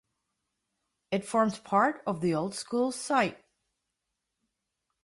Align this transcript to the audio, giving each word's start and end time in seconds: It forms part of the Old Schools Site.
It 1.11 1.23
forms 1.23 1.59
part 1.59 2.01
of 2.07 2.21
the 2.21 2.33
Old 2.33 2.55
Schools 2.55 2.95
Site. 2.95 3.37